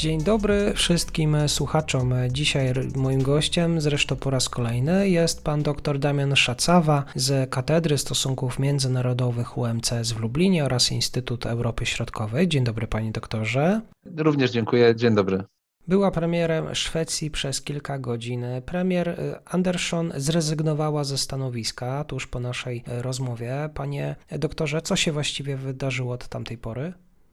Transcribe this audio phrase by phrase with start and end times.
[0.00, 2.14] Dzień dobry wszystkim słuchaczom.
[2.30, 8.58] Dzisiaj moim gościem, zresztą po raz kolejny, jest pan dr Damian Szacawa z Katedry Stosunków
[8.58, 12.48] Międzynarodowych UMCS w Lublinie oraz Instytut Europy Środkowej.
[12.48, 13.80] Dzień dobry panie doktorze.
[14.16, 14.96] Również dziękuję.
[14.96, 15.44] Dzień dobry.
[15.88, 18.44] Była premierem Szwecji przez kilka godzin.
[18.66, 23.70] Premier Andersson zrezygnowała ze stanowiska tuż po naszej rozmowie.
[23.74, 26.92] Panie doktorze, co się właściwie wydarzyło od tamtej pory?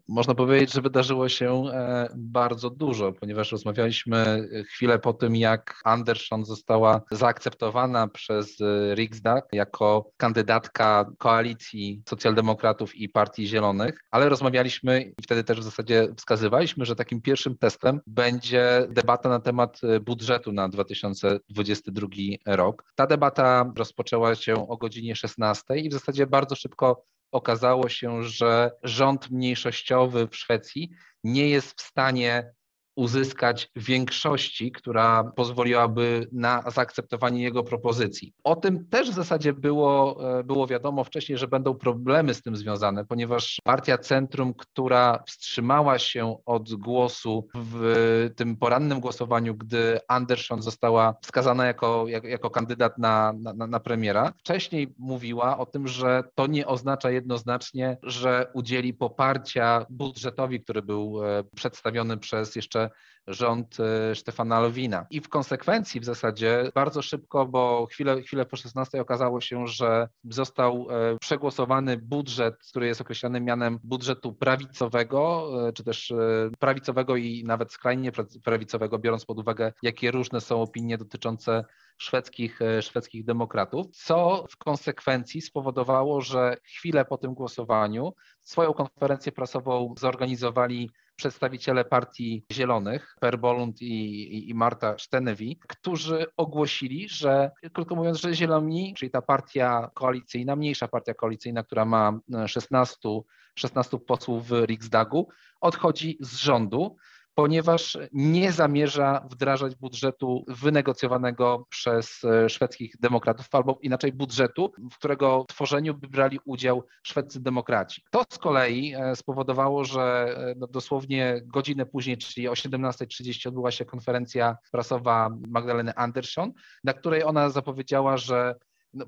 [0.10, 6.46] Można powiedzieć, że wydarzyło się e, bardzo dużo, ponieważ rozmawialiśmy chwilę po tym, jak Andersson
[6.46, 15.24] została zaakceptowana przez e, Riksdag jako kandydatka koalicji socjaldemokratów i Partii Zielonych, ale rozmawialiśmy i
[15.24, 20.52] wtedy też w zasadzie wskazywaliśmy, że takim pierwszym testem będzie debata na temat e, budżetu
[20.52, 22.08] na 2022
[22.46, 22.84] rok.
[22.96, 28.72] Ta debata rozpoczęła się o godzinie 16 i w zasadzie bardzo szybko okazało się, że
[28.84, 30.90] rząd mniejszościowy w Szwecji
[31.24, 32.54] nie jest w stanie
[32.98, 38.34] uzyskać większości, która pozwoliłaby na zaakceptowanie jego propozycji.
[38.44, 42.56] O tym też w zasadzie było, e, było wiadomo wcześniej, że będą problemy z tym
[42.56, 50.62] związane, ponieważ partia Centrum, która wstrzymała się od głosu w tym porannym głosowaniu, gdy Andersson
[50.62, 56.24] została wskazana jako, jako, jako kandydat na, na, na premiera, wcześniej mówiła o tym, że
[56.36, 62.87] to nie oznacza jednoznacznie, że udzieli poparcia budżetowi, który był e, przedstawiony przez jeszcze
[63.28, 65.06] rząd e, Stefana Lowina.
[65.10, 70.08] I w konsekwencji w zasadzie bardzo szybko, bo chwilę, chwilę po 16 okazało się, że
[70.30, 76.14] został e, przegłosowany budżet, który jest określany mianem budżetu prawicowego, e, czy też
[76.60, 78.12] prawicowego i nawet skrajnie
[78.44, 81.64] prawicowego, biorąc pod uwagę, jakie różne są opinie dotyczące
[81.98, 88.14] szwedzkich, szwedzkich demokratów, co w konsekwencji spowodowało, że chwilę po tym głosowaniu
[88.44, 96.26] swoją konferencję prasową zorganizowali przedstawiciele Partii Zielonych, Per Bolund i, i, i Marta Stenevi, którzy
[96.38, 102.20] ogłosili, że, krótko mówiąc, że Zieloni, czyli ta partia koalicyjna, mniejsza partia koalicyjna, która ma
[102.48, 103.10] 16,
[103.56, 105.28] 16 posłów w Riksdagu,
[105.62, 106.96] odchodzi z rządu
[107.40, 115.46] ponieważ nie zamierza wdrażać budżetu wynegocjowanego przez e, szwedzkich demokratów, albo inaczej budżetu, w którego
[115.50, 118.02] tworzeniu by brali udział szwedzcy demokraci.
[118.12, 123.72] To z kolei e, spowodowało, że e, no dosłownie godzinę później, czyli o 17.30 odbyła
[123.72, 126.54] się konferencja prasowa Magdaleny Andersson,
[126.84, 128.56] na której ona zapowiedziała, że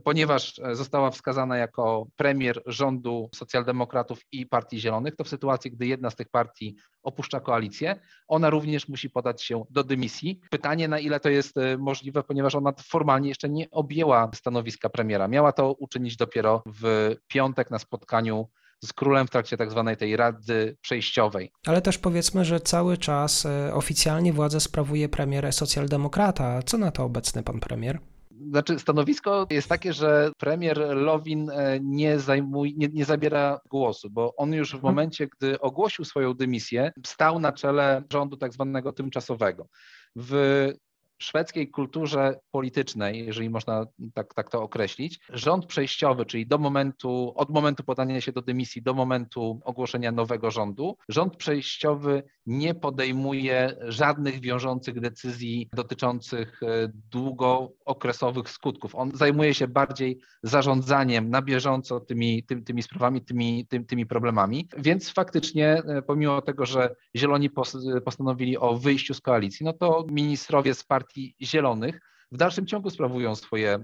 [0.03, 5.87] ponieważ e, została wskazana jako premier rządu socjaldemokratów i Partii Zielonych, to w sytuacji, gdy
[5.87, 10.39] jedna z tych partii opuszcza koalicję, ona również musi podać się do dymisji.
[10.49, 15.27] Pytanie, na ile to jest e, możliwe, ponieważ ona formalnie jeszcze nie objęła stanowiska premiera.
[15.27, 18.49] Miała to uczynić dopiero w piątek na spotkaniu
[18.83, 21.51] z królem w trakcie tak zwanej tej rady przejściowej.
[21.67, 26.61] Ale też powiedzmy, że cały czas e, oficjalnie władzę sprawuje premier socjaldemokrata.
[26.61, 27.99] Co na to obecny pan premier?
[28.47, 34.35] Znaczy, stanowisko jest takie, że premier Lowin e, nie, zajmuje, nie, nie zabiera głosu, bo
[34.35, 34.93] on już w mhm.
[34.93, 39.67] momencie, gdy ogłosił swoją dymisję, stał na czele rządu tak zwanego tymczasowego.
[40.15, 40.33] W
[41.19, 47.49] szwedzkiej kulturze politycznej, jeżeli można tak, tak to określić, rząd przejściowy, czyli do momentu, od
[47.49, 54.39] momentu podania się do dymisji do momentu ogłoszenia nowego rządu, rząd przejściowy nie podejmuje żadnych
[54.39, 58.95] wiążących decyzji dotyczących e, długookresowych skutków.
[58.95, 64.67] On zajmuje się bardziej zarządzaniem na bieżąco tymi, tymi, tymi sprawami, tymi, tymi, tymi problemami.
[64.77, 67.49] Więc faktycznie, e, pomimo tego, że Zieloni
[68.05, 71.99] postanowili o wyjściu z koalicji, no to ministrowie z partii Partii Zielonych
[72.31, 73.77] w dalszym ciągu sprawują swoje, e,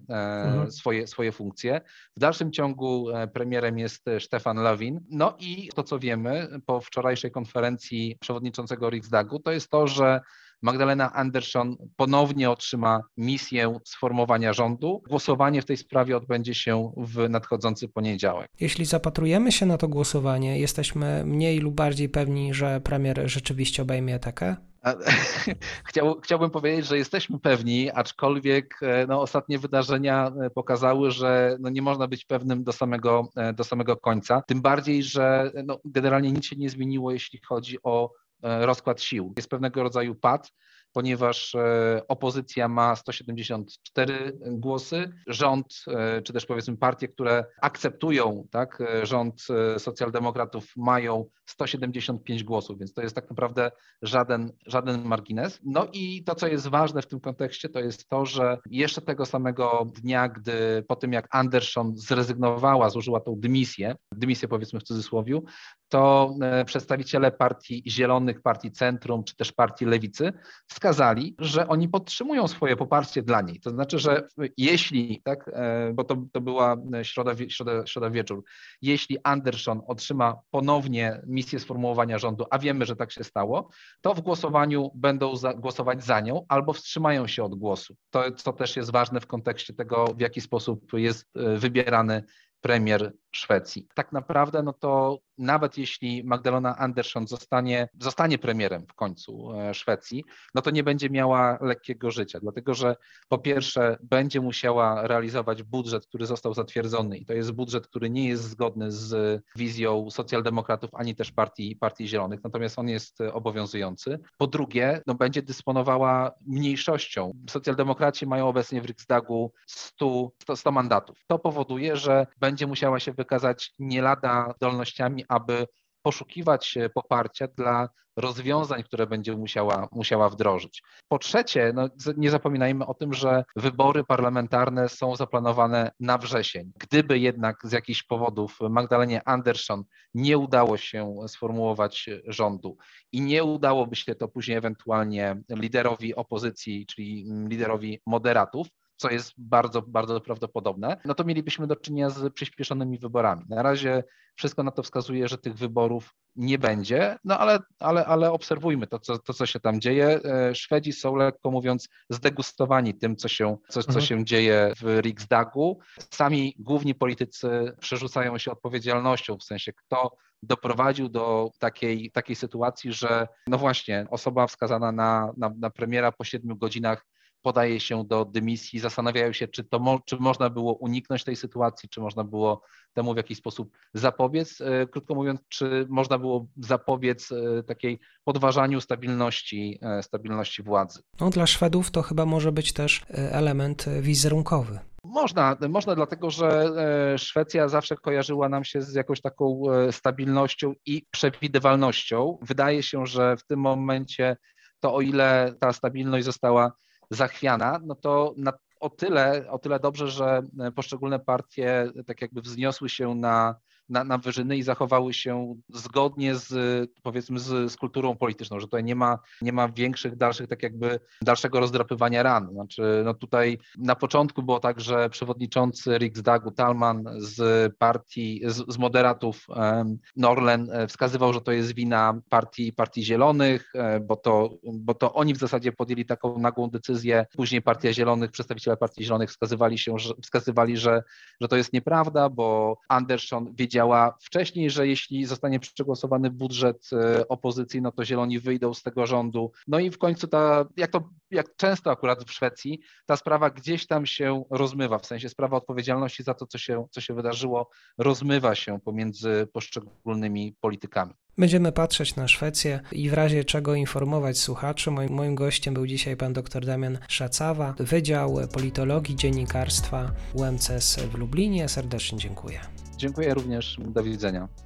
[0.44, 0.72] mhm.
[0.72, 1.81] swoje, swoje funkcje.
[2.18, 5.00] W dalszym ciągu e, premierem jest Stefan Lawin.
[5.10, 10.22] No i to, co wiemy po wczorajszej konferencji przewodniczącego Riksdagu, to jest to, że
[10.62, 15.04] Magdalena Andersson ponownie otrzyma misję sformowania rządu.
[15.10, 18.50] Głosowanie w tej sprawie odbędzie się w nadchodzący poniedziałek.
[18.60, 24.16] Jeśli zapatrujemy się na to głosowanie, jesteśmy mniej lub bardziej pewni, że premier rzeczywiście obejmie
[24.16, 24.56] atakę?
[25.90, 31.70] Chciał, chciałbym powiedzieć, że jesteśmy pewni, aczkolwiek e, no, ostatnie wydarzenia e, pokazały, że no,
[31.70, 34.42] nie można być pewnym do samego, e, do samego końca.
[34.48, 38.12] Tym bardziej, że no, generalnie nic się nie zmieniło, jeśli chodzi o
[38.42, 39.34] rozkład sił.
[39.38, 40.52] Jest pewnego rodzaju pad,
[40.96, 48.82] ponieważ e, opozycja ma 174 głosy, rząd, e, czy też powiedzmy partie, które akceptują tak,
[48.82, 49.48] e, rząd
[49.78, 53.72] socjaldemokratów mają 175 głosów, więc to jest tak naprawdę
[54.02, 55.60] żaden, żaden margines.
[55.64, 59.26] No i to, co jest ważne w tym kontekście, to jest to, że jeszcze tego
[59.26, 65.42] samego dnia, gdy po tym jak Anderson zrezygnowała, złożyła tą dymisję, dymisję powiedzmy w cudzysłowie,
[65.90, 66.36] to
[66.66, 70.34] przedstawiciele partii Zielonych, partii Centrum, czy też partii Lewicy
[70.68, 73.60] wskazali, że oni podtrzymują swoje poparcie dla niej.
[73.60, 74.28] To znaczy, że
[74.58, 78.44] jeśli, tak, e, bo to, to była środa, środa, środa wieczór,
[78.82, 83.70] jeśli Anderson otrzyma ponownie misję sformułowania rządu, a wiemy, że tak się stało,
[84.02, 87.96] to w głosowaniu będą za, głosować za nią albo wstrzymają się od głosu.
[88.10, 92.24] To, co też jest ważne w kontekście tego, w jaki sposób jest e, wybierany
[92.62, 93.88] premier Szwecji.
[93.94, 100.24] Tak naprawdę, no to nawet jeśli Magdalena Andersson zostanie, zostanie premierem w końcu e, Szwecji,
[100.56, 102.96] no to nie będzie miała lekkiego życia, dlatego że
[103.30, 108.28] po pierwsze będzie musiała realizować budżet, który został zatwierdzony i to jest budżet, który nie
[108.28, 114.20] jest zgodny z wizją socjaldemokratów ani też partii, partii Zielonych, natomiast on jest obowiązujący.
[114.38, 117.34] Po drugie, no będzie dysponowała mniejszością.
[117.50, 121.18] Socjaldemokraci mają obecnie w Riksdagu 100, 100, 100 mandatów.
[121.28, 125.68] To powoduje, że będzie musiała się wykazać nie lada zdolnościami, aby
[126.01, 130.83] poszukiwać poparcia dla rozwiązań, które będzie musiała, musiała wdrożyć.
[131.07, 136.72] Po trzecie, no, nie zapominajmy o tym, że wybory parlamentarne są zaplanowane na wrzesień.
[136.80, 139.83] Gdyby jednak z jakichś powodów Magdalenie Andersson
[140.13, 142.77] nie udało się sformułować rządu
[143.12, 149.82] i nie udałoby się to później ewentualnie liderowi opozycji, czyli liderowi moderatów, co jest bardzo,
[149.82, 153.46] bardzo prawdopodobne, no to mielibyśmy do czynienia z przyspieszonymi wyborami.
[153.50, 154.04] Na razie
[154.36, 159.00] wszystko na to wskazuje, że tych wyborów nie będzie, no ale, ale, ale obserwujmy to
[159.00, 160.20] co, to, co się tam dzieje.
[160.24, 164.06] E, Szwedzi są, lekko mówiąc, zdegustowani tym, co się, co, co mhm.
[164.06, 165.80] się dzieje w Riksdagu.
[166.14, 173.28] Sami główni politycy przerzucają się odpowiedzialnością, w sensie kto doprowadził do takiej, takiej sytuacji, że
[173.48, 177.06] no właśnie osoba wskazana na, na, na premiera po siedmiu godzinach
[177.46, 181.90] podaje się do dymisji, zastanawiają się, czy, to mo, czy można było uniknąć tej sytuacji,
[181.90, 182.62] czy można było
[182.94, 184.62] temu w jakiś sposób zapobiec.
[184.62, 191.00] E, krótko mówiąc, czy można było zapobiec e, takiej podważaniu stabilności, e, stabilności władzy.
[191.20, 194.80] No, dla Szwedów to chyba może być też element wizerunkowy.
[195.04, 196.72] Można, można dlatego, że
[197.18, 202.38] Szwecja zawsze kojarzyła nam się z jakąś taką stabilnością i przewidywalnością.
[202.42, 204.38] Wydaje się, że w tym momencie
[204.80, 206.72] to o ile ta stabilność została
[207.10, 210.42] zachwiana, no to na, o, tyle, o tyle dobrze, że
[210.75, 213.56] poszczególne partie tak jakby wzniosły się na
[213.90, 216.56] na, na wyżyny i zachowały się zgodnie z
[217.04, 221.00] powiedzmy z, z kulturą polityczną, że tutaj nie ma, nie ma większych, dalszych, tak jakby
[221.22, 222.50] dalszego rozdrapywania ran.
[222.52, 228.78] Znaczy, no tutaj na początku było tak, że przewodniczący Riksdagu Talman z partii, z, z
[228.78, 234.50] moderatów um, Norlen e, wskazywał, że to jest wina partii, partii Zielonych, e, bo to,
[234.74, 237.26] bo to oni w zasadzie podjęli taką nagłą decyzję.
[237.36, 241.04] Później Partia Zielonych, przedstawiciele Partii Zielonych wskazywali się, że, wskazywali, że,
[241.42, 247.27] że to jest nieprawda, bo Anderson wiedział, wiedziała wcześniej, że jeśli zostanie przegłosowany budżet e,
[247.27, 249.51] opozycji, no to zieloni wyjdą z tego rządu.
[249.67, 253.88] No i w końcu ta, jak to jak często akurat w Szwecji, ta sprawa gdzieś
[253.88, 258.55] tam się rozmywa, w sensie sprawa odpowiedzialności za to, co się, co się wydarzyło, rozmywa
[258.55, 261.13] się pomiędzy poszczególnymi politykami.
[261.38, 264.92] Będziemy patrzeć na Szwecję i w razie czego informować słuchaczy.
[264.92, 271.70] Moim, moim gościem był dzisiaj pan dr Damian Szacawa, Wydział Politologii Dziennikarstwa UMCS w Lublinie.
[271.70, 272.60] Serdecznie dziękuję.
[272.98, 273.77] Dziękuję również.
[273.80, 274.64] Do widzenia.